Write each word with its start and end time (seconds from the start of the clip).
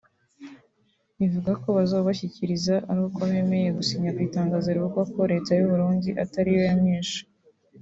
ivuga 1.25 1.51
ko 1.61 1.67
bazawubashyikiriza 1.77 2.75
ari 2.89 2.99
uko 3.07 3.19
bemeye 3.31 3.67
gusinya 3.77 4.09
ku 4.15 4.19
itangazo 4.27 4.67
rivuga 4.75 5.01
ko 5.13 5.19
Leta 5.31 5.51
y’u 5.55 5.67
Burundi 5.71 6.09
atari 6.23 6.49
yo 6.55 6.61
yamwishe 6.69 7.21